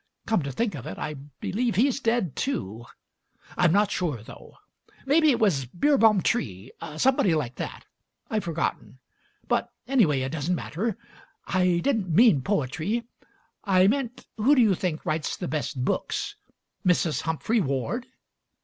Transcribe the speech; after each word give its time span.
Come 0.25 0.41
to 0.41 0.51
think 0.51 0.73
of 0.73 0.87
it, 0.87 0.97
I 0.97 1.13
believe 1.13 1.75
he's 1.75 1.99
dead, 1.99 2.35
too. 2.35 2.85
I'm 3.55 3.71
not 3.71 3.91
sure, 3.91 4.23
though; 4.23 4.57
maybe 5.05 5.29
it 5.29 5.37
was 5.39 5.65
Beerbohm 5.67 6.23
Tree— 6.23 6.71
somebody 6.97 7.35
like 7.35 7.53
that. 7.57 7.85
I've 8.27 8.43
forgotten; 8.43 8.97
but, 9.47 9.71
anyway, 9.87 10.21
it 10.21 10.31
doesn't 10.31 10.55
matter. 10.55 10.97
I 11.45 11.81
didn't 11.83 12.09
mean 12.09 12.41
poetry; 12.41 13.03
I 13.63 13.85
meant 13.85 14.25
who 14.37 14.55
do 14.55 14.61
you 14.63 14.73
think 14.73 15.05
writes 15.05 15.37
the 15.37 15.47
best 15.47 15.85
books? 15.85 16.35
Mrs. 16.83 17.21
Humphry 17.21 17.59
Ward?" 17.61 18.07